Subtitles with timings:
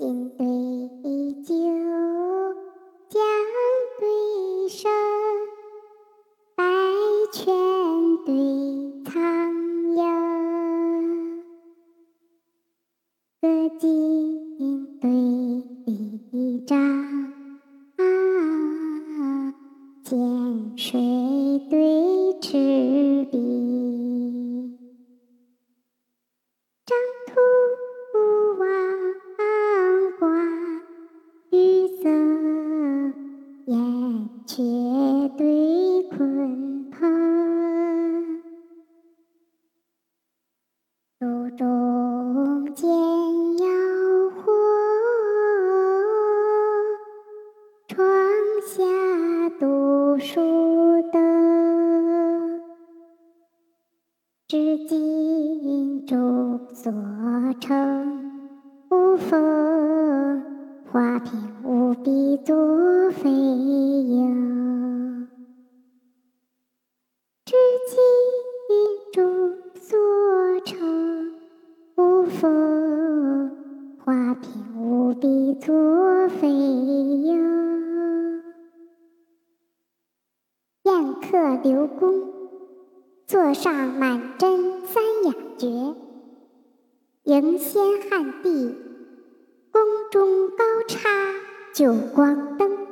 [0.00, 0.46] 新对
[1.44, 1.52] 旧，
[3.10, 3.20] 将
[3.98, 4.90] 对声，
[6.56, 6.64] 百
[7.34, 7.44] 泉
[8.24, 8.32] 对
[9.04, 9.12] 苍
[9.94, 10.02] 幽，
[13.42, 15.10] 歌经对
[15.84, 16.78] 礼章，
[20.02, 20.98] 涧水
[21.68, 22.56] 对池
[41.56, 42.88] 中煎
[43.58, 43.66] 药
[44.30, 44.52] 火，
[47.88, 48.06] 窗
[48.66, 48.84] 下
[49.58, 50.40] 读书
[51.12, 52.60] 灯。
[54.46, 56.92] 织锦中所
[57.60, 58.32] 成，
[58.90, 60.42] 无风
[60.92, 61.32] 花瓶
[61.64, 63.49] 无笔作飞
[72.30, 73.50] 风
[73.98, 78.42] 花瓶无笔作飞鹰。
[80.84, 82.32] 宴客刘公，
[83.26, 85.66] 座上满斟三雅绝，
[87.24, 88.76] 迎仙汉帝。
[89.72, 91.08] 宫中高插
[91.74, 92.89] 九光灯。